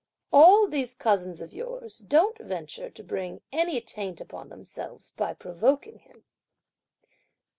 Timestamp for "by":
5.11-5.33